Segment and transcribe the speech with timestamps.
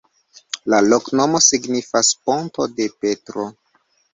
[0.73, 3.47] La loknomo signifas: ponto de Petro.